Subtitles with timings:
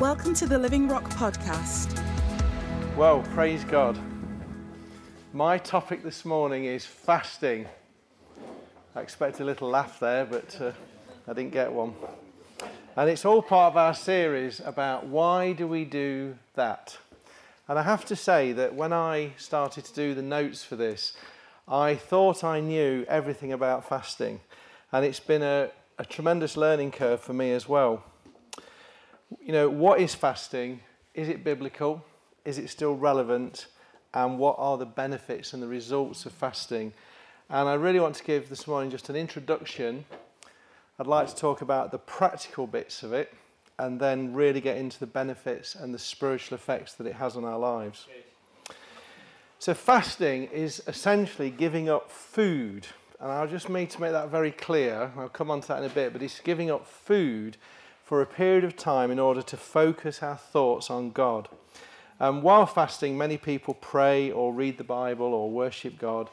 [0.00, 2.00] Welcome to the Living Rock Podcast.
[2.96, 3.98] Well, praise God.
[5.32, 7.66] My topic this morning is fasting.
[8.94, 10.70] I expect a little laugh there, but uh,
[11.26, 11.94] I didn't get one.
[12.94, 16.96] And it's all part of our series about why do we do that?
[17.66, 21.14] And I have to say that when I started to do the notes for this,
[21.66, 24.38] I thought I knew everything about fasting.
[24.92, 28.04] And it's been a, a tremendous learning curve for me as well.
[29.44, 30.80] You know, what is fasting?
[31.14, 32.04] Is it biblical?
[32.44, 33.66] Is it still relevant?
[34.14, 36.94] And what are the benefits and the results of fasting?
[37.50, 40.06] And I really want to give this morning just an introduction.
[40.98, 43.32] I'd like to talk about the practical bits of it
[43.78, 47.44] and then really get into the benefits and the spiritual effects that it has on
[47.44, 48.06] our lives.
[49.58, 52.86] So, fasting is essentially giving up food.
[53.20, 55.12] And I'll just need to make that very clear.
[55.16, 57.56] I'll come on to that in a bit, but it's giving up food
[58.08, 61.46] for a period of time in order to focus our thoughts on God.
[62.18, 66.30] And while fasting, many people pray or read the Bible or worship God.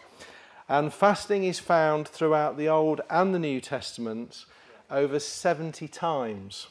[0.70, 4.46] And fasting is found throughout the Old and the New Testaments
[4.90, 6.68] over 70 times.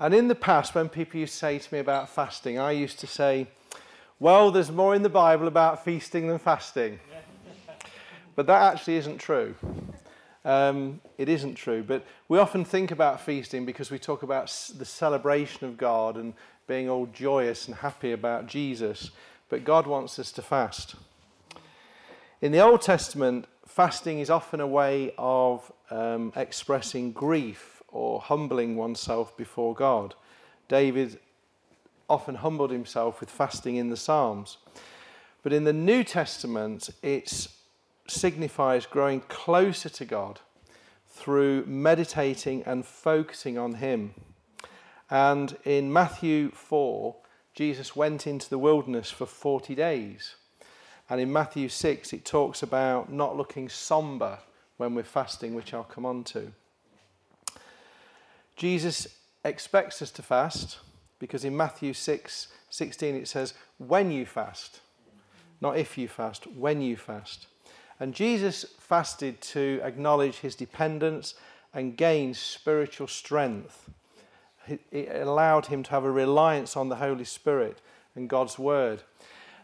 [0.00, 2.98] And in the past, when people used to say to me about fasting, I used
[3.00, 3.48] to say,
[4.18, 6.98] Well, there's more in the Bible about feasting than fasting.
[8.36, 9.54] but that actually isn't true.
[10.44, 11.82] Um, it isn't true.
[11.82, 16.34] But we often think about feasting because we talk about the celebration of God and
[16.66, 19.10] being all joyous and happy about Jesus.
[19.48, 20.94] But God wants us to fast.
[22.40, 28.76] In the Old Testament, fasting is often a way of um, expressing grief or humbling
[28.76, 30.14] oneself before God.
[30.68, 31.18] David
[32.08, 34.58] often humbled himself with fasting in the Psalms.
[35.42, 37.48] But in the New Testament, it
[38.10, 40.40] signifies growing closer to God
[41.06, 44.14] through meditating and focusing on Him.
[45.10, 47.16] And in Matthew 4,
[47.54, 50.36] Jesus went into the wilderness for 40 days.
[51.10, 54.38] And in Matthew 6, it talks about not looking somber
[54.76, 56.52] when we're fasting, which I'll come on to.
[58.56, 59.06] Jesus
[59.44, 60.78] expects us to fast
[61.18, 64.80] because in Matthew 6 16 it says, when you fast,
[65.60, 67.46] not if you fast, when you fast.
[68.00, 71.34] And Jesus fasted to acknowledge his dependence
[71.74, 73.90] and gain spiritual strength.
[74.90, 77.80] It allowed him to have a reliance on the Holy Spirit
[78.14, 79.02] and God's Word.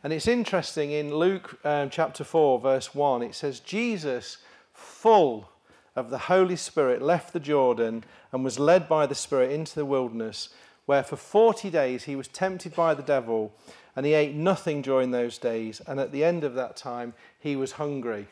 [0.02, 4.38] And it's interesting in Luke um, chapter 4, verse 1, it says, Jesus,
[4.72, 5.48] full
[5.96, 9.86] of the Holy Spirit, left the Jordan and was led by the Spirit into the
[9.86, 10.50] wilderness,
[10.86, 13.52] where for 40 days he was tempted by the devil,
[13.96, 15.80] and he ate nothing during those days.
[15.86, 18.26] And at the end of that time, he was hungry,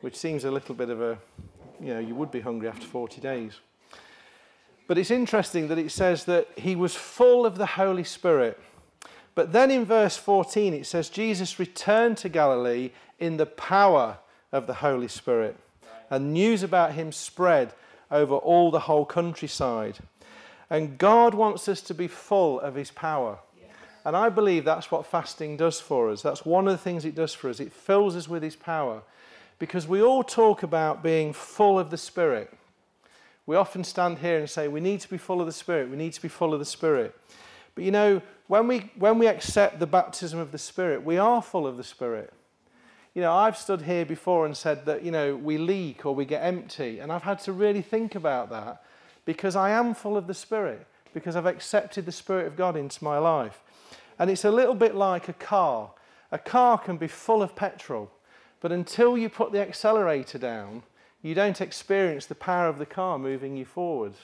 [0.00, 1.18] which seems a little bit of a,
[1.80, 3.60] you know, you would be hungry after 40 days.
[4.88, 8.58] But it's interesting that it says that he was full of the Holy Spirit.
[9.34, 14.18] But then in verse 14, it says Jesus returned to Galilee in the power
[14.52, 15.56] of the Holy Spirit
[16.10, 17.72] and news about him spread
[18.10, 19.98] over all the whole countryside.
[20.70, 23.38] And God wants us to be full of his power.
[24.04, 26.22] And I believe that's what fasting does for us.
[26.22, 27.58] That's one of the things it does for us.
[27.58, 29.02] It fills us with his power.
[29.58, 32.52] Because we all talk about being full of the Spirit.
[33.46, 35.90] We often stand here and say, we need to be full of the Spirit.
[35.90, 37.18] We need to be full of the Spirit.
[37.74, 41.42] But you know, when we, when we accept the baptism of the Spirit, we are
[41.42, 42.32] full of the Spirit.
[43.12, 46.26] You know, I've stood here before and said that, you know, we leak or we
[46.26, 47.00] get empty.
[47.00, 48.84] And I've had to really think about that
[49.26, 53.04] because I am full of the Spirit, because I've accepted the Spirit of God into
[53.04, 53.60] my life.
[54.18, 55.90] And it's a little bit like a car.
[56.32, 58.10] A car can be full of petrol,
[58.60, 60.82] but until you put the accelerator down,
[61.20, 64.18] you don't experience the power of the car moving you forwards.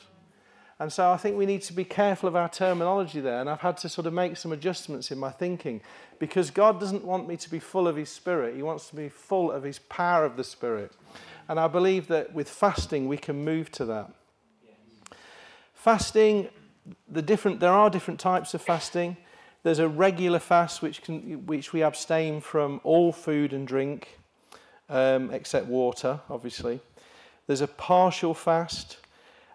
[0.78, 3.40] And so I think we need to be careful of our terminology there.
[3.40, 5.80] And I've had to sort of make some adjustments in my thinking
[6.18, 8.56] because God doesn't want me to be full of His Spirit.
[8.56, 10.92] He wants to be full of His power of the Spirit.
[11.48, 14.10] And I believe that with fasting, we can move to that.
[15.82, 16.48] Fasting,
[17.10, 19.16] the different, there are different types of fasting.
[19.64, 24.20] There's a regular fast, which, can, which we abstain from all food and drink,
[24.88, 26.78] um, except water, obviously.
[27.48, 28.98] There's a partial fast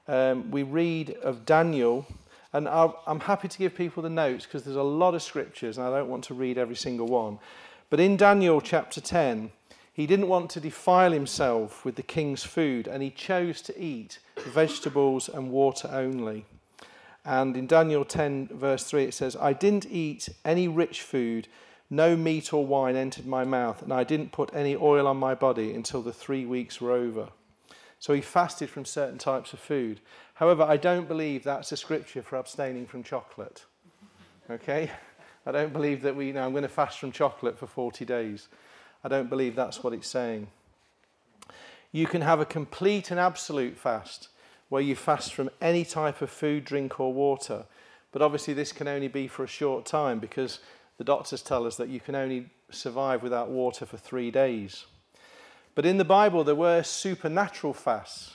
[0.10, 2.06] um, we read of Daniel,
[2.52, 5.78] and i am happy to give people the notes because there's a lot of scriptures
[5.78, 7.40] and I don't want to read every single one.
[7.90, 9.50] But in Daniel chapter 10,
[9.98, 14.20] he didn't want to defile himself with the king's food and he chose to eat
[14.46, 16.46] vegetables and water only.
[17.26, 21.48] And in Daniel 10, verse 3, it says, I didn't eat any rich food,
[21.90, 25.34] no meat or wine entered my mouth, and I didn't put any oil on my
[25.34, 27.30] body until the three weeks were over.
[27.98, 30.00] So he fasted from certain types of food.
[30.36, 33.66] However, I don't believe that's a scripture for abstaining from chocolate.
[34.48, 34.92] Okay?
[35.48, 38.06] I don't believe that we, you know, I'm going to fast from chocolate for 40
[38.06, 38.48] days.
[39.08, 40.48] I don't believe that's what it's saying.
[41.94, 44.28] You can have a complete and absolute fast
[44.68, 47.64] where you fast from any type of food, drink, or water.
[48.12, 50.60] But obviously, this can only be for a short time because
[50.98, 54.88] the doctors tell us that you can only survive without water for three days.
[55.74, 58.34] But in the Bible, there were supernatural fasts.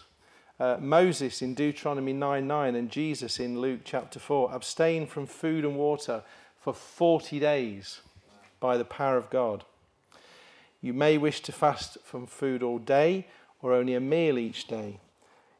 [0.58, 5.66] Uh, Moses in Deuteronomy 9 9 and Jesus in Luke chapter 4 abstained from food
[5.66, 6.22] and water
[6.58, 8.00] for 40 days
[8.58, 9.66] by the power of God.
[10.82, 13.28] You may wish to fast from food all day
[13.62, 14.98] or only a meal each day.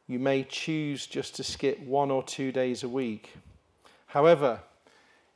[0.05, 3.33] You may choose just to skip one or two days a week.
[4.07, 4.59] However,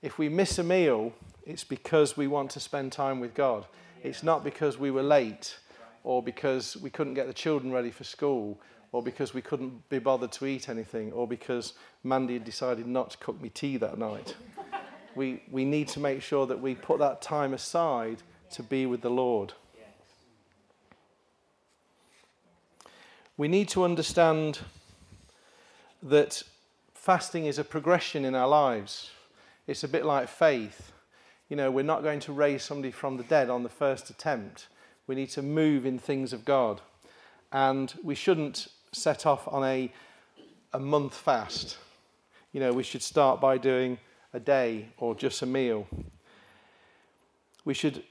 [0.01, 1.13] if we miss a meal,
[1.45, 3.65] it's because we want to spend time with God.
[4.03, 5.57] It's not because we were late
[6.03, 8.59] or because we couldn't get the children ready for school
[8.91, 11.73] or because we couldn't be bothered to eat anything or because
[12.03, 14.35] Mandy had decided not to cook me tea that night.
[15.15, 18.99] we, we need to make sure that we put that time aside to be with
[18.99, 19.53] the Lord.
[23.37, 24.59] We need to understand
[26.01, 26.41] that
[26.95, 29.11] fasting is a progression in our lives.
[29.67, 30.91] It's a bit like faith.
[31.47, 34.67] You know, we're not going to raise somebody from the dead on the first attempt.
[35.05, 36.81] We need to move in things of God.
[37.51, 39.91] And we shouldn't set off on a,
[40.73, 41.77] a month fast.
[42.53, 43.99] You know, we should start by doing
[44.33, 45.87] a day or just a meal.
[47.65, 48.03] We should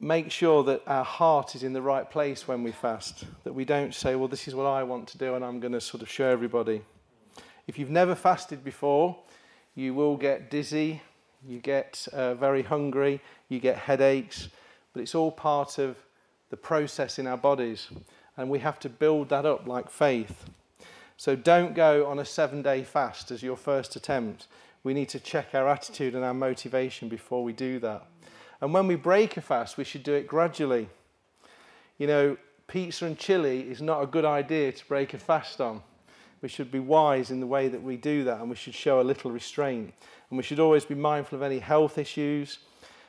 [0.00, 3.64] make sure that our heart is in the right place when we fast, that we
[3.64, 6.02] don't say, well, this is what I want to do and I'm going to sort
[6.02, 6.82] of show everybody.
[7.66, 9.16] If you've never fasted before,
[9.74, 11.02] you will get dizzy,
[11.46, 14.48] you get uh, very hungry, you get headaches,
[14.92, 15.96] but it's all part of
[16.50, 17.88] the process in our bodies.
[18.36, 20.50] And we have to build that up like faith.
[21.16, 24.46] So don't go on a seven day fast as your first attempt.
[24.82, 28.06] We need to check our attitude and our motivation before we do that.
[28.64, 30.88] And when we break a fast, we should do it gradually.
[31.98, 35.82] You know, pizza and chili is not a good idea to break a fast on.
[36.40, 39.02] We should be wise in the way that we do that and we should show
[39.02, 39.92] a little restraint.
[40.30, 42.60] And we should always be mindful of any health issues.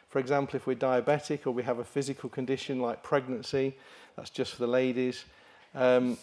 [0.10, 3.78] For example, if we're diabetic or we have a physical condition like pregnancy,
[4.18, 5.24] that's just for the ladies.
[5.74, 6.18] Um,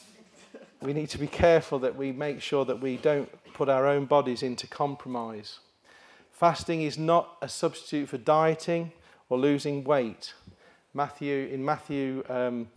[0.82, 4.04] we need to be careful that we make sure that we don't put our own
[4.04, 5.60] bodies into compromise.
[6.32, 8.92] Fasting is not a substitute for dieting
[9.32, 10.34] or losing weight.
[10.92, 12.68] Matthew in Matthew um,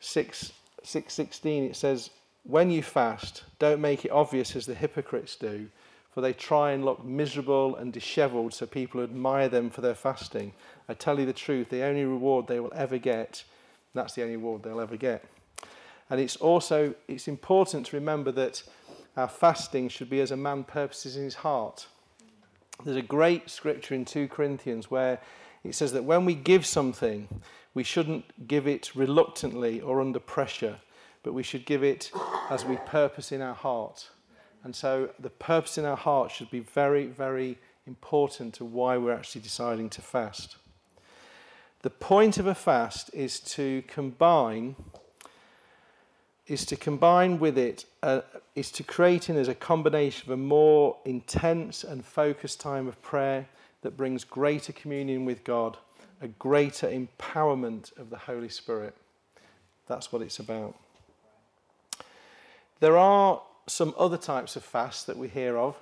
[0.00, 0.52] 6,
[0.82, 2.10] 6 16 it says,
[2.42, 5.68] When you fast, don't make it obvious as the hypocrites do,
[6.12, 10.52] for they try and look miserable and disheveled so people admire them for their fasting.
[10.88, 13.44] I tell you the truth, the only reward they will ever get,
[13.94, 15.24] that's the only reward they'll ever get.
[16.10, 18.64] And it's also it's important to remember that
[19.16, 21.86] our fasting should be as a man purposes in his heart.
[22.84, 25.20] There's a great scripture in 2 Corinthians where
[25.64, 27.28] it says that when we give something,
[27.74, 30.78] we shouldn't give it reluctantly or under pressure,
[31.22, 32.10] but we should give it
[32.50, 34.10] as we purpose in our heart.
[34.64, 39.14] And so the purpose in our heart should be very, very important to why we're
[39.14, 40.56] actually deciding to fast.
[41.82, 44.74] The point of a fast is to combine
[46.48, 48.22] is to combine with it uh,
[48.54, 53.00] is to create in us a combination of a more intense and focused time of
[53.02, 53.46] prayer
[53.82, 55.76] that brings greater communion with God,
[56.20, 58.94] a greater empowerment of the Holy Spirit.
[59.86, 60.74] That's what it's about.
[62.80, 65.76] There are some other types of fasts that we hear of.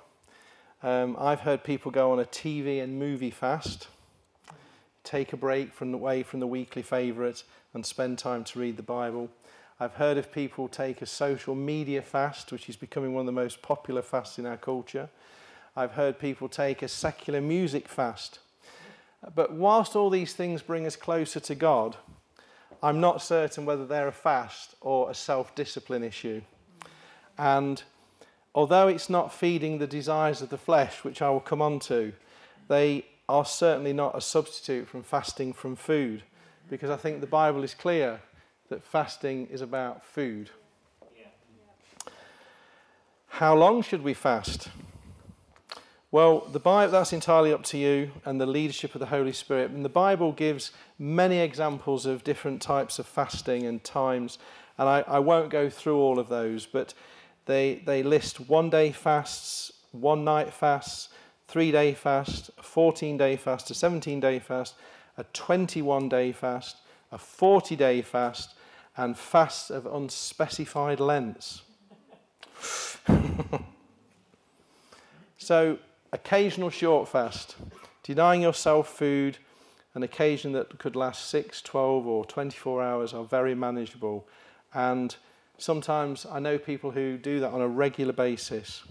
[0.83, 3.87] Um, I've heard people go on a TV and movie fast,
[5.03, 7.43] take a break from away from the weekly favourite
[7.73, 9.29] and spend time to read the Bible.
[9.79, 13.31] I've heard of people take a social media fast, which is becoming one of the
[13.31, 15.09] most popular fasts in our culture.
[15.75, 18.39] I've heard people take a secular music fast.
[19.35, 21.95] But whilst all these things bring us closer to God,
[22.81, 26.41] I'm not certain whether they're a fast or a self discipline issue.
[27.37, 27.83] And
[28.55, 32.13] although it's not feeding the desires of the flesh, which I will come on to,
[32.67, 36.23] they are certainly not a substitute from fasting from food,
[36.67, 38.21] because I think the Bible is clear
[38.69, 40.49] that fasting is about food.
[43.27, 44.69] How long should we fast?
[46.09, 49.71] Well, the Bible, that's entirely up to you and the leadership of the Holy Spirit.
[49.71, 54.39] And the Bible gives many examples of different types of fasting and times.
[54.77, 56.93] And I, I won't go through all of those, but
[57.45, 61.09] they, they list one day fasts, one night fasts,
[61.47, 64.75] three day fast, a 14 day fast, a 17 day fast,
[65.17, 66.77] a 21 day fast,
[67.11, 68.55] a 40 day fast,
[68.97, 71.61] and fasts of unspecified lengths.
[75.37, 75.77] so,
[76.11, 77.55] occasional short fast,
[78.01, 79.37] denying yourself food,
[79.93, 84.27] an occasion that could last 6, 12, or 24 hours are very manageable.
[84.73, 85.15] And
[85.59, 88.83] sometimes I know people who do that on a regular basis.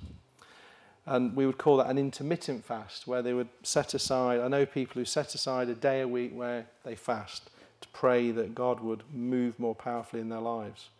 [1.04, 4.66] And we would call that an intermittent fast, where they would set aside, I know
[4.66, 7.50] people who set aside a day a week where they fast
[7.96, 10.90] pray that God would move more powerfully in their lives.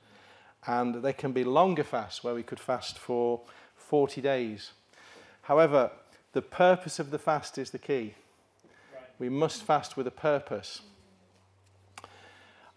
[0.66, 3.42] And there can be longer fasts where we could fast for
[3.76, 4.70] 40 days.
[5.42, 5.90] However,
[6.32, 8.14] the purpose of the fast is the key.
[9.18, 10.80] We must fast with a purpose.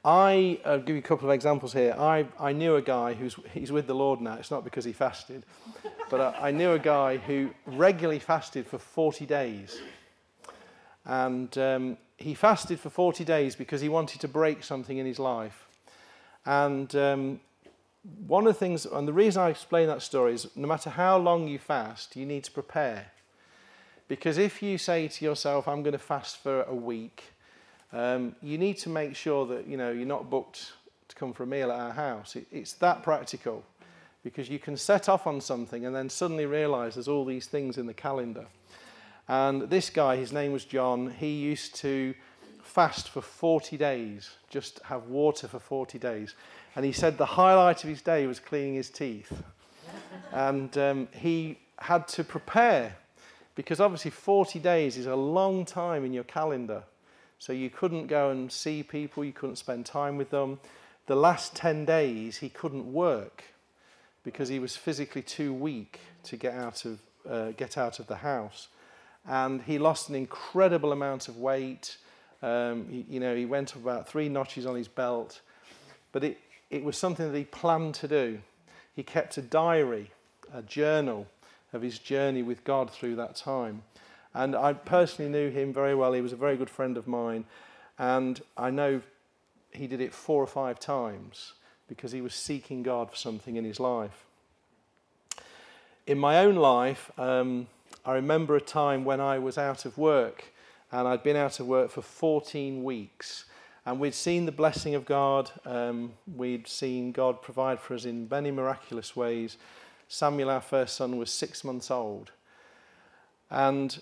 [0.04, 1.96] I, I'll give you a couple of examples here.
[1.98, 4.36] I, I knew a guy who's he's with the Lord now.
[4.36, 5.46] It's not because he fasted,
[6.10, 9.82] but I, I knew a guy who regularly fasted for 40 days.
[11.06, 15.20] And um, he fasted for 40 days because he wanted to break something in his
[15.20, 15.68] life.
[16.46, 17.40] And um,
[18.28, 21.18] one of the things, and the reason I explain that story is no matter how
[21.18, 23.08] long you fast, you need to prepare.
[24.08, 27.24] Because if you say to yourself, I'm going to fast for a week,
[27.94, 30.74] um, you need to make sure that you know you're not booked
[31.08, 32.36] to come for a meal at our house.
[32.36, 33.64] It, it's that practical
[34.24, 37.78] because you can set off on something and then suddenly realize there's all these things
[37.78, 38.46] in the calendar.
[39.30, 42.16] And this guy, his name was John, he used to
[42.64, 46.34] fast for 40 days, just have water for 40 days.
[46.76, 49.32] And he said the highlight of his day was cleaning his teeth.
[50.34, 52.96] and um, he had to prepare
[53.54, 56.84] because obviously 40 days is a long time in your calendar.
[57.38, 60.60] So you couldn't go and see people, you couldn't spend time with them.
[61.06, 63.44] The last 10 days, he couldn't work
[64.24, 68.18] because he was physically too weak to get out of, uh, get out of the
[68.18, 68.70] house.
[69.28, 71.98] And he lost an incredible amount of weight.
[72.42, 75.42] Um, he, you know, he went about three notches on his belt.
[76.12, 78.40] But it, it was something that he planned to do.
[78.96, 80.12] He kept a diary,
[80.54, 81.28] a journal
[81.74, 83.84] of his journey with God through that time.
[84.34, 86.14] And I personally knew him very well.
[86.14, 87.46] He was a very good friend of mine.
[87.98, 89.02] And I know
[89.72, 91.54] he did it four or five times
[91.88, 94.26] because he was seeking God for something in his life.
[96.08, 97.68] In my own life, um,
[98.06, 100.46] I remember a time when I was out of work
[100.92, 103.46] and I'd been out of work for 14 weeks.
[103.86, 105.52] And we'd seen the blessing of God.
[105.66, 109.58] Um, we'd seen God provide for us in many miraculous ways.
[110.08, 112.32] Samuel, our first son, was six months old.
[113.50, 114.02] And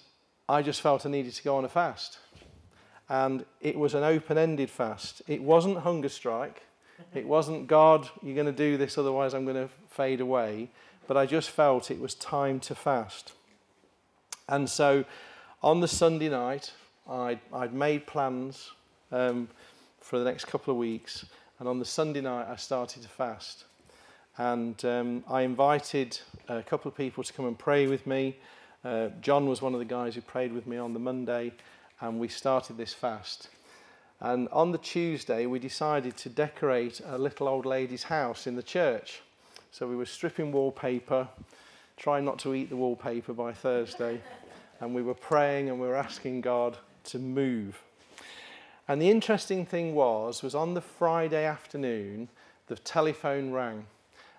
[0.49, 2.19] I just felt I needed to go on a fast.
[3.09, 5.21] And it was an open ended fast.
[5.27, 6.63] It wasn't hunger strike.
[7.13, 10.69] It wasn't, God, you're going to do this, otherwise I'm going to fade away.
[11.07, 13.33] But I just felt it was time to fast.
[14.49, 15.03] And so
[15.61, 16.71] on the Sunday night,
[17.09, 18.71] I'd, I'd made plans
[19.11, 19.49] um,
[19.99, 21.25] for the next couple of weeks.
[21.59, 23.65] And on the Sunday night, I started to fast.
[24.37, 28.37] And um, I invited a couple of people to come and pray with me.
[28.85, 31.51] Uh, John was one of the guys who prayed with me on the Monday,
[31.99, 33.49] and we started this fast.
[34.19, 38.63] And on the Tuesday, we decided to decorate a little old lady's house in the
[38.63, 39.21] church.
[39.71, 41.27] So we were stripping wallpaper,
[41.97, 44.21] trying not to eat the wallpaper by Thursday,
[44.79, 47.81] and we were praying and we were asking God to move.
[48.87, 52.29] And the interesting thing was, was on the Friday afternoon,
[52.67, 53.85] the telephone rang.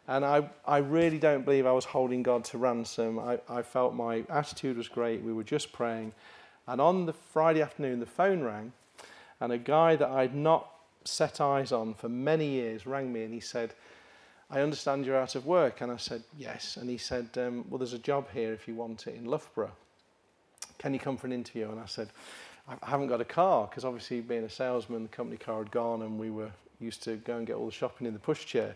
[0.06, 3.18] And I, I really don't believe I was holding God to ransom.
[3.18, 5.22] I, I felt my attitude was great.
[5.22, 6.14] We were just praying.
[6.66, 8.72] And on the Friday afternoon, the phone rang,
[9.40, 10.70] and a guy that I'd not
[11.04, 13.74] set eyes on for many years rang me and he said,
[14.50, 15.80] I understand you're out of work.
[15.80, 16.76] And I said, Yes.
[16.76, 19.72] And he said, um, Well, there's a job here if you want it in Loughborough.
[20.78, 21.70] Can you come for an interview?
[21.70, 22.08] And I said,
[22.68, 26.02] I haven't got a car because obviously being a salesman, the company car had gone
[26.02, 26.50] and we were
[26.80, 28.74] used to go and get all the shopping in the pushchair.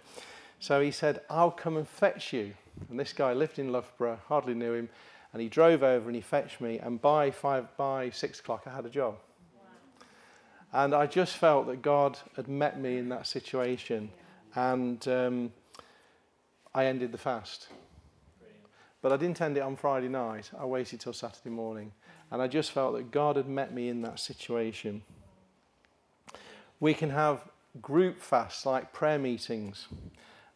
[0.58, 2.54] So he said, I'll come and fetch you.
[2.88, 4.88] And this guy lived in Loughborough, hardly knew him,
[5.32, 6.78] and he drove over and he fetched me.
[6.78, 9.16] And by five, by six o'clock, I had a job.
[10.72, 14.10] And I just felt that God had met me in that situation,
[14.54, 15.52] and um,
[16.74, 17.68] I ended the fast.
[19.02, 20.50] But I didn't end it on Friday night.
[20.58, 21.92] I waited till Saturday morning.
[22.30, 25.02] And I just felt that God had met me in that situation.
[26.80, 27.44] We can have
[27.80, 29.88] group fasts like prayer meetings.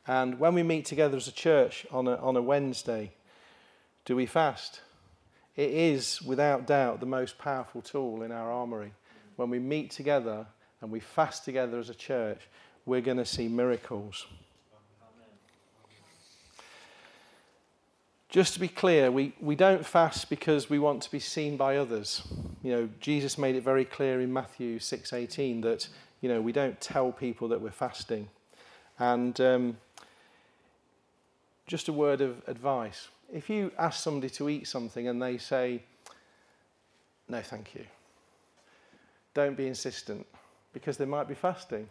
[0.06, 3.12] And when we meet together as a church on a, on a Wednesday,
[4.04, 4.80] do we fast?
[5.56, 8.92] It is, without doubt, the most powerful tool in our armory.
[9.36, 10.46] When we meet together
[10.80, 12.40] and we fast together as a church,
[12.84, 14.26] we're going to see miracles.
[18.28, 21.76] Just to be clear, we, we don't fast because we want to be seen by
[21.76, 22.22] others.
[22.62, 25.88] You know, Jesus made it very clear in Matthew 6:18 that
[26.20, 28.28] you know we don't tell people that we're fasting,
[28.98, 29.76] and um,
[31.66, 33.08] just a word of advice.
[33.32, 35.82] If you ask somebody to eat something and they say,
[37.28, 37.84] no, thank you,
[39.34, 40.26] don't be insistent
[40.72, 41.88] because they might be fasting.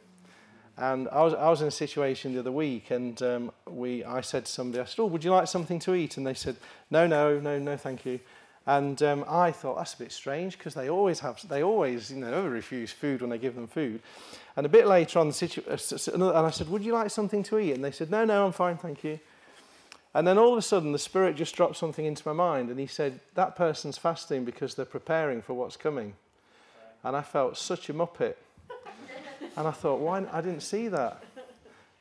[0.77, 4.19] And I was, I was in a situation the other week, and um, we, I
[4.19, 6.17] said to somebody, I said, oh, would you like something to eat?
[6.17, 6.57] And they said,
[6.91, 8.19] no, no, no, no, thank you.
[8.67, 12.17] And um, I thought, that's a bit strange, because they always have, they always, you
[12.17, 14.01] know, refuse food when I give them food.
[14.57, 17.57] And a bit later on, the situation, and I said, would you like something to
[17.57, 17.71] eat?
[17.71, 19.19] And they said, no, no, I'm fine, thank you.
[20.13, 22.79] And then all of a sudden, the Spirit just dropped something into my mind, and
[22.79, 26.15] he said, that person's fasting because they're preparing for what's coming.
[27.03, 28.35] And I felt such a muppet.
[29.57, 30.25] And I thought, why?
[30.31, 31.23] I didn't see that.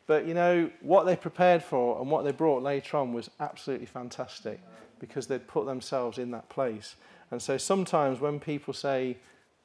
[0.07, 3.87] But you know, what they prepared for and what they brought later on was absolutely
[3.87, 4.61] fantastic
[4.99, 6.97] because they'd put themselves in that place.
[7.31, 9.17] And so sometimes when people say,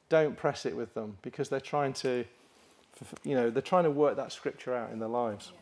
[0.08, 2.24] don't press it with them because they're trying to,
[3.22, 5.52] you know, they're trying to work that scripture out in their lives.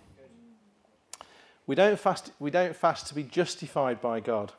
[1.67, 4.53] We don't fast, we don't fast to be justified by God.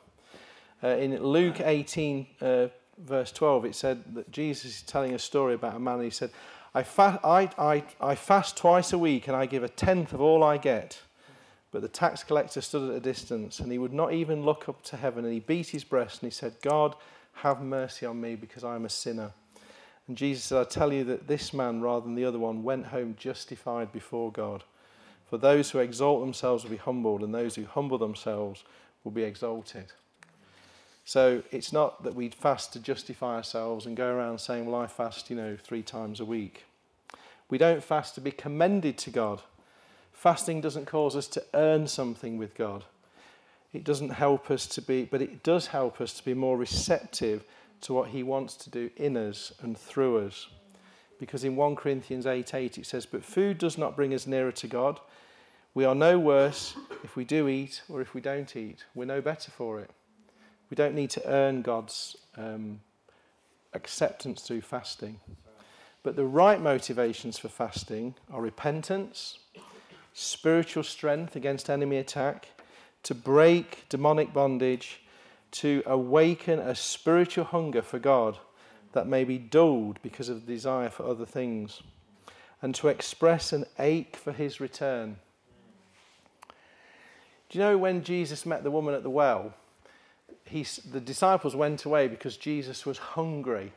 [0.82, 5.54] Uh, in Luke 18, uh, verse 12, it said that Jesus is telling a story
[5.54, 5.96] about a man.
[5.96, 6.30] And he said,
[6.74, 10.20] I, fa- I, I, I fast twice a week and I give a tenth of
[10.20, 11.00] all I get.
[11.72, 14.82] But the tax collector stood at a distance and he would not even look up
[14.84, 16.94] to heaven and he beat his breast and he said, God,
[17.34, 19.32] have mercy on me because I am a sinner.
[20.08, 22.86] And Jesus said, I tell you that this man, rather than the other one, went
[22.86, 24.64] home justified before God.
[25.28, 28.64] For those who exalt themselves will be humbled, and those who humble themselves
[29.04, 29.92] will be exalted.
[31.10, 34.86] So it's not that we fast to justify ourselves and go around saying, well, I
[34.86, 36.66] fast, you know, three times a week.
[37.48, 39.42] We don't fast to be commended to God.
[40.12, 42.84] Fasting doesn't cause us to earn something with God.
[43.72, 47.42] It doesn't help us to be, but it does help us to be more receptive
[47.80, 50.46] to what He wants to do in us and through us.
[51.18, 54.52] Because in 1 Corinthians 8 8 it says, But food does not bring us nearer
[54.52, 55.00] to God.
[55.74, 58.84] We are no worse if we do eat or if we don't eat.
[58.94, 59.90] We're no better for it.
[60.70, 62.80] We don't need to earn God's um,
[63.74, 65.20] acceptance through fasting.
[66.02, 69.38] But the right motivations for fasting are repentance,
[70.14, 72.48] spiritual strength against enemy attack,
[73.02, 75.02] to break demonic bondage,
[75.50, 78.38] to awaken a spiritual hunger for God
[78.92, 81.82] that may be dulled because of the desire for other things,
[82.62, 85.16] and to express an ache for his return.
[87.48, 89.54] Do you know when Jesus met the woman at the well?
[90.44, 93.72] He, the disciples went away because Jesus was hungry.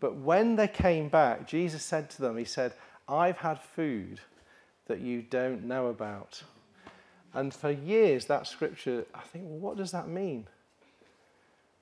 [0.00, 2.72] But when they came back, Jesus said to them, He said,
[3.08, 4.20] I've had food
[4.86, 6.42] that you don't know about.
[7.34, 10.46] And for years, that scripture, I think, well, what does that mean?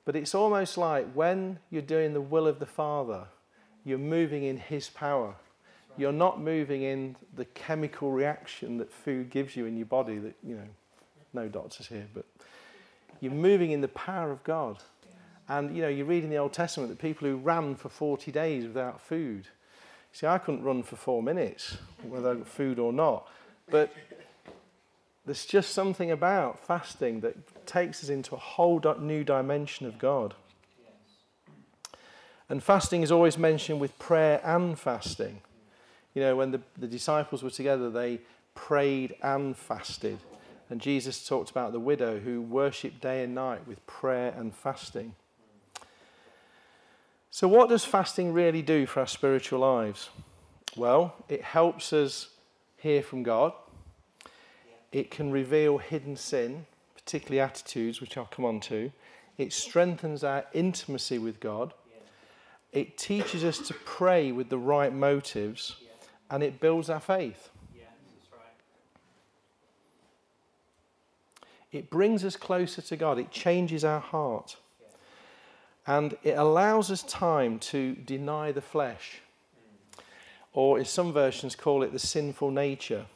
[0.04, 3.24] But it's almost like when you're doing the will of the Father,
[3.84, 5.34] you're moving in His power.
[5.96, 10.34] You're not moving in the chemical reaction that food gives you in your body that,
[10.42, 10.68] you know,
[11.32, 12.24] no doctors here, but
[13.20, 14.78] you're moving in the power of God.
[15.48, 18.32] And you know, you read in the Old Testament that people who ran for 40
[18.32, 19.46] days without food.
[20.12, 23.28] See, I couldn't run for four minutes, whether food or not.
[23.70, 23.92] But
[25.24, 30.34] there's just something about fasting that takes us into a whole new dimension of God.
[32.48, 35.40] And fasting is always mentioned with prayer and fasting.
[36.14, 38.20] You know, when the, the disciples were together, they
[38.54, 40.18] prayed and fasted.
[40.68, 45.14] And Jesus talked about the widow who worshipped day and night with prayer and fasting.
[47.30, 50.08] So, what does fasting really do for our spiritual lives?
[50.76, 52.28] Well, it helps us
[52.78, 53.52] hear from God.
[54.90, 58.90] It can reveal hidden sin, particularly attitudes, which I'll come on to.
[59.38, 61.74] It strengthens our intimacy with God.
[62.72, 65.76] It teaches us to pray with the right motives.
[66.30, 67.50] And it builds our faith.
[71.72, 74.56] It brings us closer to God, it changes our heart.
[75.86, 79.20] And it allows us time to deny the flesh,
[80.52, 83.06] or as some versions call it, the sinful nature.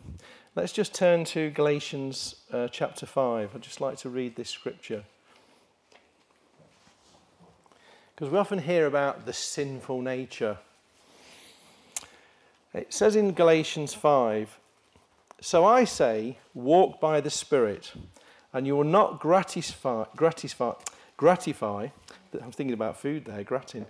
[0.55, 3.55] Let's just turn to Galatians uh, chapter 5.
[3.55, 5.05] I'd just like to read this scripture.
[8.15, 10.59] Because we often hear about the sinful nature.
[12.75, 14.59] It says in Galatians 5
[15.41, 17.93] So I say, walk by the Spirit
[18.53, 20.73] and you will not gratify, gratify,
[21.17, 21.89] gratify
[22.41, 23.87] I'm thinking about food there, gratin.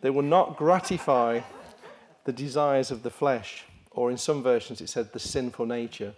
[0.00, 1.40] They will not gratify
[2.24, 6.14] the desires of the flesh, or in some versions it said the sinful nature.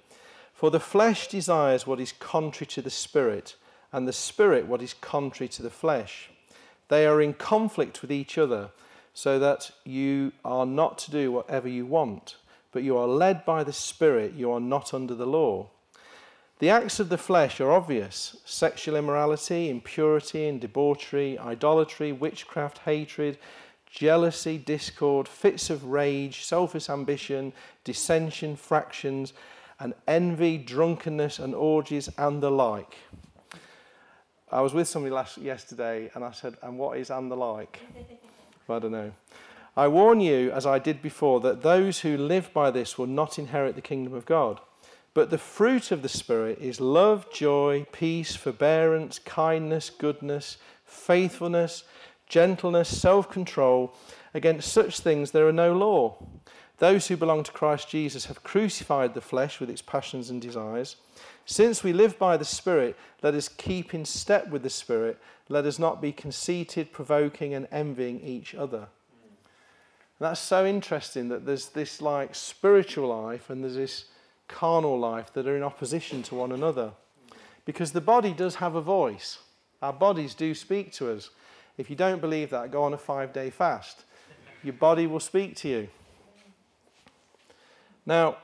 [0.52, 3.56] For the flesh desires what is contrary to the spirit,
[3.92, 6.30] and the spirit what is contrary to the flesh.
[6.88, 8.70] They are in conflict with each other,
[9.14, 12.36] so that you are not to do whatever you want,
[12.72, 15.70] but you are led by the spirit, you are not under the law.
[16.60, 23.38] The acts of the flesh are obvious sexual immorality, impurity and debauchery, idolatry, witchcraft, hatred,
[23.90, 29.32] jealousy, discord, fits of rage, selfish ambition, dissension, fractions,
[29.80, 32.96] and envy, drunkenness, and orgies, and the like.
[34.50, 37.80] I was with somebody last yesterday, and I said, "And what is and the like?"
[38.68, 39.12] I don't know.
[39.76, 43.38] I warn you, as I did before, that those who live by this will not
[43.40, 44.60] inherit the kingdom of God.
[45.14, 51.84] But the fruit of the Spirit is love, joy, peace, forbearance, kindness, goodness, faithfulness,
[52.28, 53.94] gentleness, self control.
[54.34, 56.16] Against such things there are no law.
[56.78, 60.96] Those who belong to Christ Jesus have crucified the flesh with its passions and desires.
[61.46, 65.18] Since we live by the Spirit, let us keep in step with the Spirit.
[65.48, 68.88] Let us not be conceited, provoking, and envying each other.
[70.18, 74.06] that's so interesting that there's this like spiritual life and there's this
[74.48, 76.92] carnal life that are in opposition to one another.
[77.64, 79.38] Because the body does have a voice,
[79.80, 81.30] our bodies do speak to us.
[81.76, 84.04] If you don't believe that, go on a five day fast.
[84.62, 85.88] Your body will speak to you.
[88.06, 88.36] Now,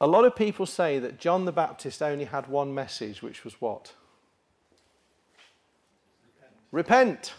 [0.00, 3.60] a lot of people say that John the Baptist only had one message, which was
[3.60, 3.92] what?
[6.70, 7.32] Repent.
[7.32, 7.34] Repent.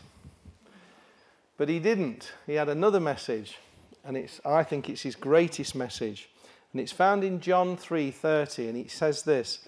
[1.57, 2.31] But he didn't.
[2.47, 3.57] He had another message,
[4.05, 6.29] and it's, I think it's his greatest message.
[6.71, 9.67] And it's found in John 3:30 and it says this,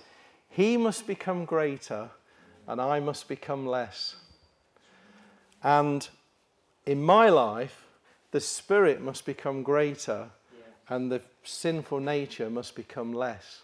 [0.50, 2.12] "He must become greater
[2.68, 4.16] and I must become less."
[5.64, 6.08] And
[6.86, 7.86] in my life,
[8.32, 10.30] the spirit must become greater
[10.90, 13.62] and the sinful nature must become less.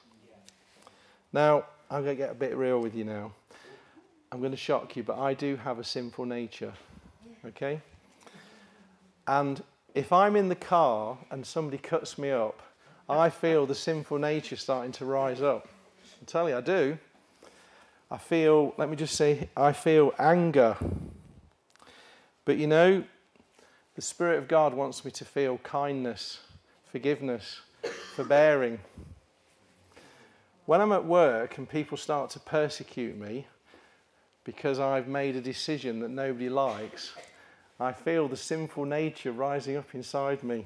[1.34, 3.34] Now, I'm going to get a bit real with you now.
[4.32, 6.74] I'm going to shock you, but I do have a sinful nature.
[7.46, 7.82] Okay?
[9.28, 12.62] And if I'm in the car and somebody cuts me up,
[13.10, 15.68] I feel the sinful nature starting to rise up.
[16.22, 16.98] I tell you, I do.
[18.12, 20.78] I feel, let me just say, I feel anger.
[22.46, 23.04] But you know,
[23.96, 26.40] the Spirit of God wants me to feel kindness,
[26.92, 27.62] forgiveness,
[28.16, 28.80] forbearing.
[30.66, 33.48] When I'm at work and people start to persecute me
[34.44, 37.14] because I've made a decision that nobody likes,
[37.80, 40.66] I feel the sinful nature rising up inside me.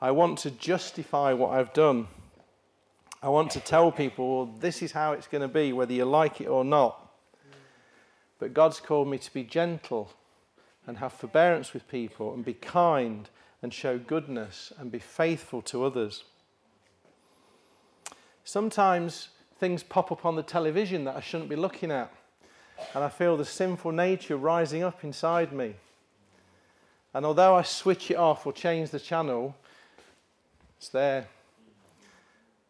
[0.00, 2.08] I want to justify what I've done.
[3.22, 6.40] I want to tell people, this is how it's going to be, whether you like
[6.40, 7.10] it or not.
[8.38, 10.12] But God's called me to be gentle
[10.86, 13.28] and have forbearance with people and be kind
[13.62, 16.24] and show goodness and be faithful to others.
[18.44, 22.12] Sometimes things pop up on the television that I shouldn't be looking at,
[22.94, 25.74] and I feel the sinful nature rising up inside me.
[27.14, 29.56] And although I switch it off or change the channel,
[30.78, 31.28] it's there.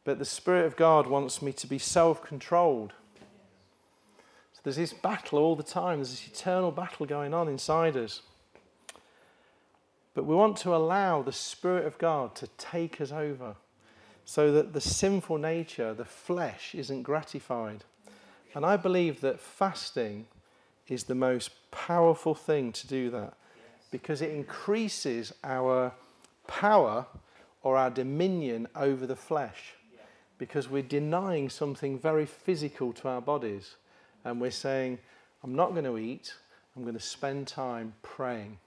[0.04, 2.92] But the Spirit of God wants me to be self controlled.
[4.52, 8.22] So there's this battle all the time, there's this eternal battle going on inside us.
[10.14, 13.56] But we want to allow the Spirit of God to take us over
[14.24, 17.84] so that the sinful nature, the flesh, isn't gratified.
[18.54, 20.26] And I believe that fasting
[20.88, 23.34] is the most powerful thing to do that
[23.90, 25.92] because it increases our
[26.46, 27.06] power
[27.66, 29.74] or our dominion over the flesh
[30.38, 33.74] because we're denying something very physical to our bodies
[34.24, 34.96] and we're saying,
[35.42, 36.32] I'm not going to eat,
[36.76, 38.58] I'm going to spend time praying.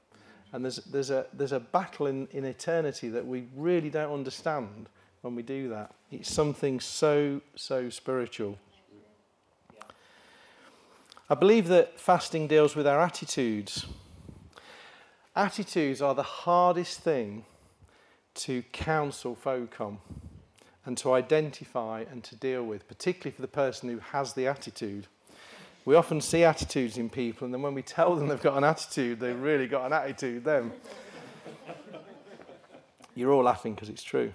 [0.52, 4.90] And there's, there's, a, there's a battle in, in eternity that we really don't understand
[5.22, 5.94] when we do that.
[6.12, 8.58] It's something so, so spiritual.
[11.30, 13.86] I believe that fasting deals with our attitudes.
[15.38, 17.46] Attitudes are the hardest thing
[18.40, 20.00] to counsel folk on
[20.86, 25.08] and to identify and to deal with, particularly for the person who has the attitude.
[25.86, 28.64] We often see attitudes in people, and then when we tell them they've got an
[28.64, 30.72] attitude, they've really got an attitude, then.
[33.16, 34.34] You're all laughing because it's true.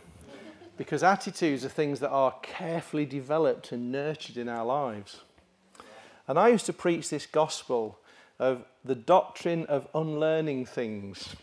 [0.76, 5.20] Because attitudes are things that are carefully developed and nurtured in our lives.
[6.26, 7.98] And I used to preach this gospel
[8.38, 11.36] of the doctrine of unlearning things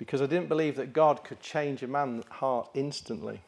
[0.00, 3.42] because I didn't believe that God could change a man's heart instantly.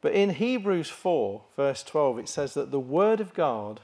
[0.00, 3.80] But in Hebrews 4, verse 12, it says that the Word of God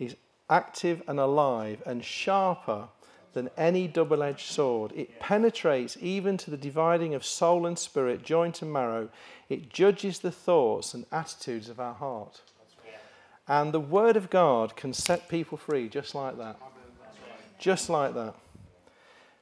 [0.00, 0.16] is
[0.50, 2.88] active and alive and sharper
[3.34, 4.90] than any double edged sword.
[4.96, 9.10] It penetrates even to the dividing of soul and spirit, joint and marrow.
[9.48, 12.40] It judges the thoughts and attitudes of our heart.
[13.46, 16.56] And the Word of God can set people free just like that.
[17.60, 18.34] Just like that.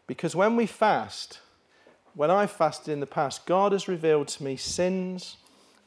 [0.08, 1.38] Because when we fast,
[2.14, 5.36] when I've fasted in the past, God has revealed to me sins,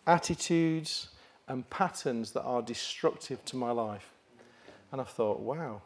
[0.07, 1.10] attitudes,
[1.49, 4.13] and patterns that are destructive to my life.
[4.91, 5.81] And I thought, wow,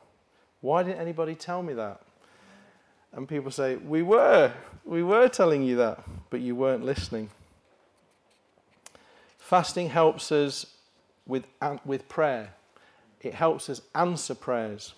[0.62, 2.02] why didn't anybody tell me that?
[3.14, 4.52] And people say, we were,
[4.84, 7.30] we were telling you that, but you weren't listening.
[9.40, 10.66] Fasting helps us
[11.26, 11.46] with,
[11.86, 12.54] with prayer,
[13.22, 14.94] it helps us answer prayers.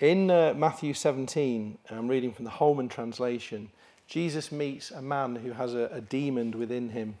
[0.00, 3.70] In uh, Matthew 17, I'm reading from the Holman translation,
[4.08, 7.16] Jesus meets a man who has a, a demon within him.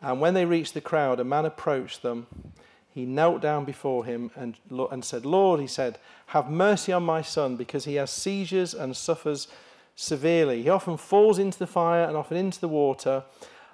[0.00, 2.28] And when they reached the crowd, a man approached them.
[2.94, 7.20] He knelt down before him and, and said, Lord, he said, have mercy on my
[7.20, 9.48] son because he has seizures and suffers
[9.96, 10.62] severely.
[10.62, 13.24] He often falls into the fire and often into the water.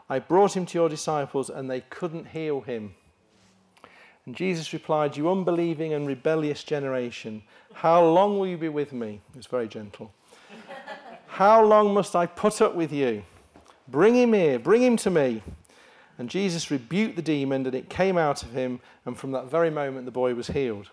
[0.08, 2.94] I brought him to your disciples and they couldn't heal him.
[4.28, 9.22] And Jesus replied, You unbelieving and rebellious generation, how long will you be with me?
[9.34, 10.12] Was very gentle.
[11.28, 13.24] how long must I put up with you?
[13.88, 15.42] Bring him here, bring him to me.
[16.18, 19.70] And Jesus rebuked the demon, and it came out of him, and from that very
[19.70, 20.90] moment the boy was healed.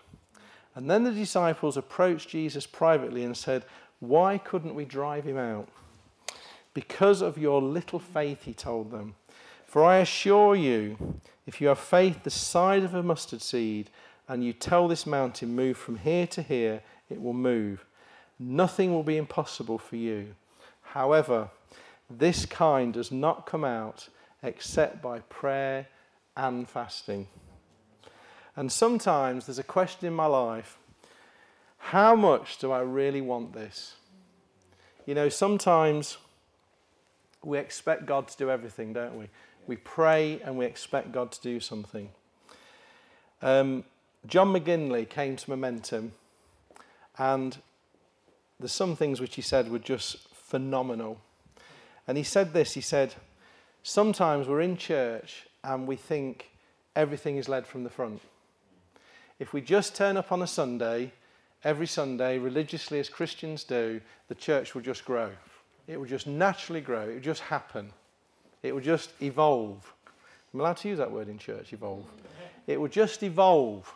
[0.74, 3.66] And then the disciples approached Jesus privately and said,
[4.00, 5.68] Why couldn't we drive him out?
[6.72, 9.14] Because of your little faith, he told them.
[9.66, 13.90] For I assure you, if you have faith the size of a mustard seed,
[14.28, 17.84] and you tell this mountain, Move from here to here, it will move.
[18.38, 20.34] Nothing will be impossible for you.
[20.82, 21.50] However,
[22.10, 24.08] this kind does not come out
[24.42, 25.86] except by prayer
[26.36, 27.28] and fasting.
[28.56, 30.78] And sometimes there's a question in my life
[31.78, 33.94] how much do I really want this?
[35.04, 36.18] You know, sometimes
[37.44, 39.28] we expect God to do everything, don't we?
[39.66, 42.10] We pray and we expect God to do something.
[43.42, 43.84] Um,
[44.26, 46.12] John McGinley came to Momentum,
[47.18, 47.58] and
[48.58, 51.20] there's some things which he said were just phenomenal.
[52.06, 53.14] And he said this he said,
[53.82, 56.50] Sometimes we're in church and we think
[56.94, 58.20] everything is led from the front.
[59.38, 61.12] If we just turn up on a Sunday,
[61.62, 65.30] every Sunday, religiously as Christians do, the church will just grow.
[65.86, 67.02] It will just naturally grow.
[67.02, 67.92] It will just happen.
[68.66, 69.92] It will just evolve.
[70.52, 72.04] I'm allowed to use that word in church, evolve.
[72.66, 73.92] It will just evolve.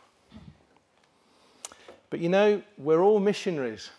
[2.10, 3.90] But you know, we're all missionaries.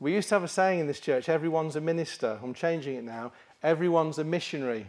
[0.00, 2.38] We used to have a saying in this church everyone's a minister.
[2.42, 3.32] I'm changing it now.
[3.62, 4.86] Everyone's a missionary.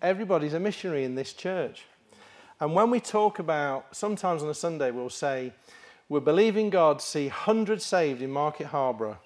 [0.00, 1.84] Everybody's a missionary in this church.
[2.60, 5.52] And when we talk about, sometimes on a Sunday, we'll say,
[6.08, 9.18] we're believing God see hundreds saved in Market Harborough.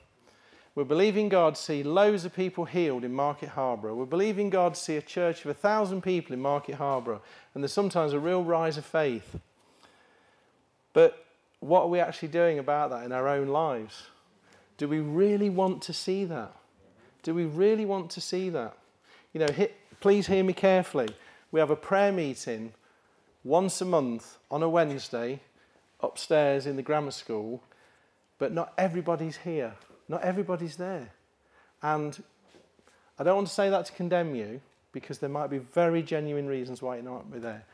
[0.76, 3.94] We're believing God to see loads of people healed in Market Harborough.
[3.94, 7.22] We're believing God to see a church of a thousand people in Market Harborough.
[7.54, 9.40] And there's sometimes a real rise of faith.
[10.92, 11.24] But
[11.60, 14.02] what are we actually doing about that in our own lives?
[14.76, 16.54] Do we really want to see that?
[17.22, 18.76] Do we really want to see that?
[19.32, 21.08] You know, hit, please hear me carefully.
[21.52, 22.74] We have a prayer meeting
[23.44, 25.40] once a month on a Wednesday
[26.00, 27.62] upstairs in the grammar school,
[28.38, 29.72] but not everybody's here.
[30.08, 31.10] Not everybody's there.
[31.82, 32.22] And
[33.18, 34.60] I don't want to say that to condemn you,
[34.92, 37.64] because there might be very genuine reasons why it might be there.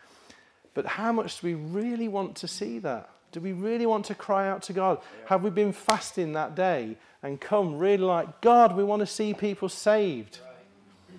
[0.75, 3.11] But how much do we really want to see that?
[3.33, 4.99] Do we really want to cry out to God?
[5.01, 5.29] Yeah.
[5.31, 9.35] Have we been fasting that day and come really like, God, we want to see
[9.35, 10.41] people saved?
[10.45, 11.19] Right.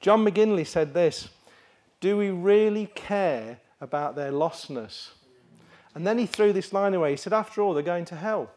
[0.00, 1.28] John McGinley said this
[2.00, 5.10] Do we really care about their lostness?
[5.94, 7.12] And then he threw this line away.
[7.12, 8.50] He said, After all, they're going to hell.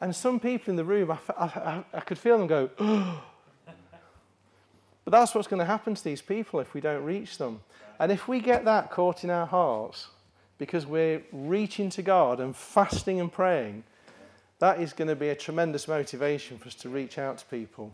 [0.00, 3.22] And some people in the room, I, I, I could feel them go, oh.
[5.04, 7.60] But that's what's going to happen to these people if we don't reach them.
[8.00, 10.08] And if we get that caught in our hearts,
[10.56, 13.84] because we're reaching to God and fasting and praying,
[14.60, 17.92] that is going to be a tremendous motivation for us to reach out to people.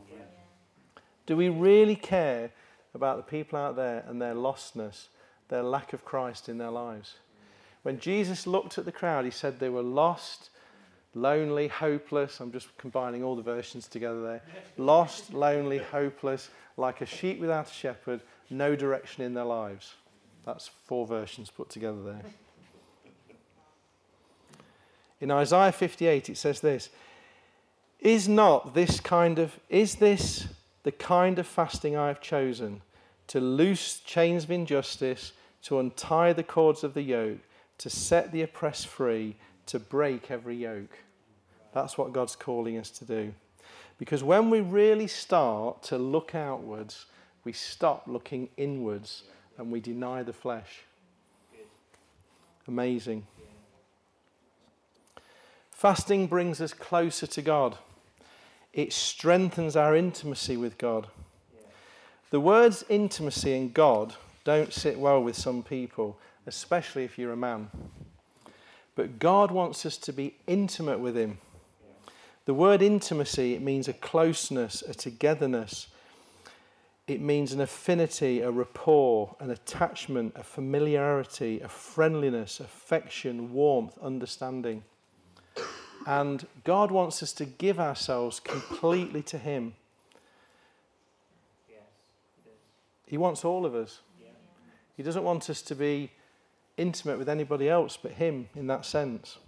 [1.26, 2.50] Do we really care
[2.94, 5.06] about the people out there and their lostness,
[5.48, 7.14] their lack of Christ in their lives?
[7.82, 10.50] When Jesus looked at the crowd, he said they were lost,
[11.14, 12.40] lonely, hopeless.
[12.40, 14.42] I'm just combining all the versions together there.
[14.77, 19.94] Lost, lonely, hopeless, like a sheep without a shepherd, no direction in their lives.
[20.44, 22.23] That's four versions put together there.
[25.20, 26.88] In Isaiah 58, it says this
[28.01, 30.49] Is not this kind of, is this
[30.83, 32.83] the kind of fasting I have chosen?
[33.29, 37.38] To loose chains of injustice, to untie the cords of the yoke,
[37.79, 39.37] to set the oppressed free,
[39.70, 40.98] to break every yoke.
[41.72, 43.35] That's what God's calling us to do.
[43.98, 47.06] Because when we really start to look outwards,
[47.44, 49.24] we stop looking inwards
[49.59, 50.83] and we deny the flesh.
[52.66, 53.26] Amazing.
[55.70, 57.78] Fasting brings us closer to God,
[58.72, 61.06] it strengthens our intimacy with God.
[62.30, 67.37] The words intimacy and God don't sit well with some people, especially if you're a
[67.37, 67.70] man.
[69.00, 71.38] But God wants us to be intimate with Him.
[72.44, 75.86] The word intimacy, it means a closeness, a togetherness.
[77.06, 84.84] It means an affinity, a rapport, an attachment, a familiarity, a friendliness, affection, warmth, understanding.
[86.06, 89.72] And God wants us to give ourselves completely to Him.
[93.06, 94.00] He wants all of us.
[94.94, 96.10] He doesn't want us to be
[96.80, 99.38] intimate with anybody else but Him in that sense.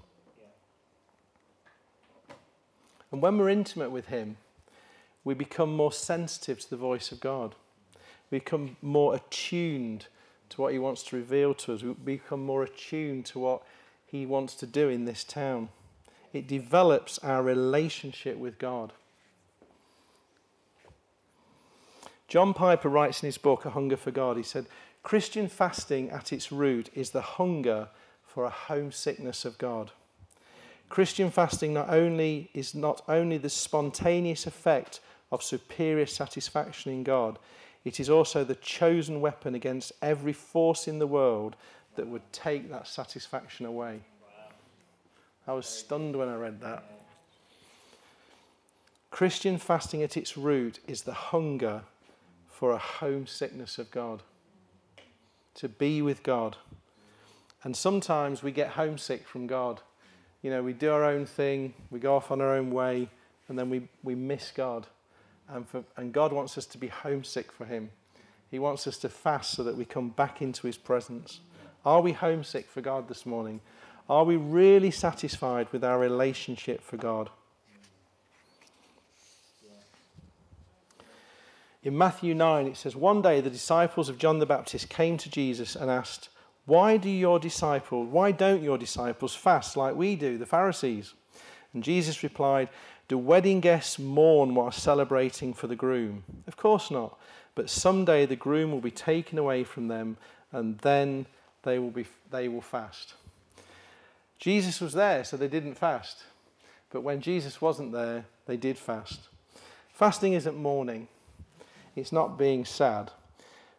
[3.11, 4.37] And when we're intimate with Him,
[5.25, 7.55] we become more sensitive to the voice of God.
[8.31, 10.07] We become more attuned
[10.51, 11.83] to what He wants to reveal to us.
[11.83, 13.63] We become more attuned to what
[14.07, 15.69] He wants to do in this town.
[16.33, 18.93] It develops our relationship with God.
[22.33, 24.65] John Piper writes in his book, A Hunger for God, he said,
[25.03, 27.89] Christian fasting at its root is the hunger
[28.25, 29.91] for a homesickness of God.
[30.89, 37.39] Christian fasting not only is not only the spontaneous effect of superior satisfaction in God,
[37.85, 41.57] it is also the chosen weapon against every force in the world
[41.97, 44.01] that would take that satisfaction away.
[45.47, 46.85] I was stunned when I read that.
[49.11, 51.83] Christian fasting at its root is the hunger
[52.49, 54.23] for a homesickness of God,
[55.55, 56.57] to be with God.
[57.65, 59.81] And sometimes we get homesick from God.
[60.43, 63.09] You know, we do our own thing, we go off on our own way,
[63.49, 64.87] and then we, we miss God.
[65.49, 67.91] And, for, and God wants us to be homesick for Him.
[68.51, 71.41] He wants us to fast so that we come back into His presence.
[71.85, 73.61] Are we homesick for God this morning?
[74.09, 77.31] Are we really satisfied with our relationship for God?
[81.83, 85.31] In Matthew 9, it says, One day the disciples of John the Baptist came to
[85.31, 86.29] Jesus and asked,
[86.65, 91.15] Why do your disciples, why don't your disciples fast like we do, the Pharisees?
[91.75, 92.69] And Jesus replied,
[93.09, 96.23] Do wedding guests mourn while celebrating for the groom?
[96.47, 97.19] Of course not.
[97.57, 100.19] But someday the groom will be taken away from them,
[100.53, 101.27] and then
[101.65, 103.15] they will, be, they will fast.
[104.39, 106.23] Jesus was there, so they didn't fast.
[106.91, 109.29] But when Jesus wasn't there, they did fast.
[109.93, 111.09] Fasting isn't mourning.
[111.95, 113.11] It's not being sad,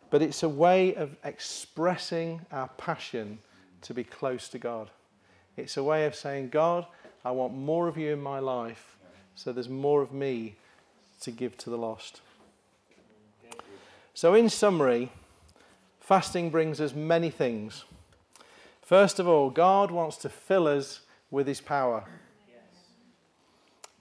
[0.09, 3.39] but it's a way of expressing our passion
[3.81, 4.89] to be close to God.
[5.57, 6.85] It's a way of saying, God,
[7.25, 8.97] I want more of you in my life,
[9.35, 10.55] so there's more of me
[11.21, 12.21] to give to the lost.
[14.13, 15.11] So, in summary,
[15.99, 17.83] fasting brings us many things.
[18.81, 20.99] First of all, God wants to fill us
[21.31, 22.03] with His power.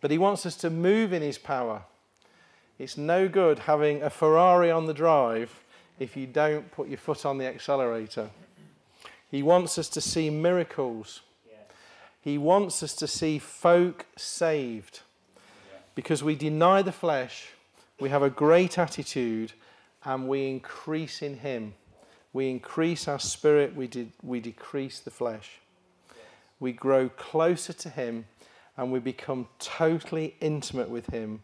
[0.00, 1.84] But He wants us to move in His power.
[2.82, 5.62] It's no good having a Ferrari on the drive
[6.00, 8.30] if you don't put your foot on the accelerator.
[9.30, 11.20] He wants us to see miracles.
[12.20, 14.98] He wants us to see folk saved.
[15.94, 17.50] Because we deny the flesh,
[18.00, 19.52] we have a great attitude,
[20.04, 21.74] and we increase in Him.
[22.32, 25.60] We increase our spirit, we, de- we decrease the flesh.
[26.58, 28.24] We grow closer to Him,
[28.76, 31.42] and we become totally intimate with Him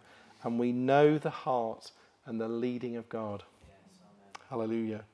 [0.48, 1.92] and we know the heart
[2.24, 3.42] and the leading of God.
[3.68, 5.04] Yes, Hallelujah.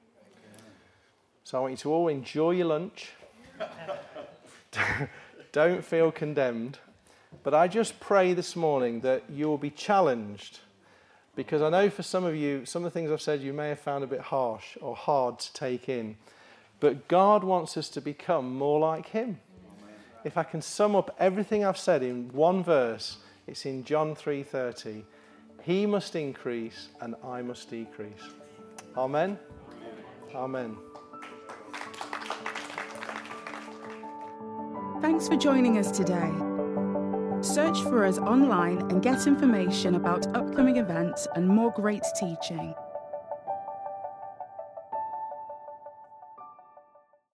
[1.42, 3.11] So I want you to all enjoy your lunch.
[5.53, 6.79] Don't feel condemned.
[7.42, 10.61] But I just pray this morning that you will be challenged
[11.35, 13.70] because I know for some of you, some of the things I've said you may
[13.70, 16.16] have found a bit harsh or hard to take in.
[16.79, 19.40] But God wants us to become more like Him.
[20.23, 23.18] If I can sum up everything I've said in one verse,
[23.49, 25.03] it's in John 3:30.
[25.64, 28.20] He must increase and I must decrease.
[28.98, 29.38] Amen.
[30.35, 30.77] Amen.
[35.00, 36.31] Thanks for joining us today.
[37.40, 42.74] Search for us online and get information about upcoming events and more great teaching.